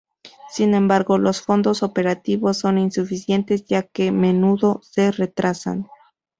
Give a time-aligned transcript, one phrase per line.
[0.49, 5.87] Sin embargo, los fondos operativos son insuficientes ya que menudo se retrasan.